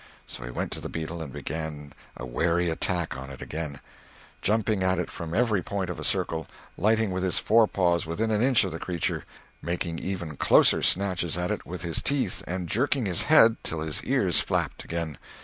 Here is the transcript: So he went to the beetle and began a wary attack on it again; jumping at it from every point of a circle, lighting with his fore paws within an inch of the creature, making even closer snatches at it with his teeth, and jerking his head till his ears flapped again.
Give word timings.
So 0.25 0.43
he 0.43 0.49
went 0.49 0.71
to 0.71 0.81
the 0.81 0.89
beetle 0.89 1.21
and 1.21 1.31
began 1.31 1.93
a 2.17 2.25
wary 2.25 2.71
attack 2.71 3.15
on 3.15 3.29
it 3.29 3.39
again; 3.39 3.79
jumping 4.41 4.81
at 4.81 4.97
it 4.97 5.11
from 5.11 5.35
every 5.35 5.61
point 5.61 5.91
of 5.91 5.99
a 5.99 6.03
circle, 6.03 6.47
lighting 6.75 7.11
with 7.11 7.21
his 7.21 7.37
fore 7.37 7.67
paws 7.67 8.07
within 8.07 8.31
an 8.31 8.41
inch 8.41 8.63
of 8.63 8.71
the 8.71 8.79
creature, 8.79 9.25
making 9.61 9.99
even 9.99 10.37
closer 10.37 10.81
snatches 10.81 11.37
at 11.37 11.51
it 11.51 11.67
with 11.67 11.83
his 11.83 12.01
teeth, 12.01 12.43
and 12.47 12.67
jerking 12.67 13.05
his 13.05 13.21
head 13.29 13.57
till 13.61 13.81
his 13.81 14.03
ears 14.03 14.39
flapped 14.39 14.83
again. 14.83 15.19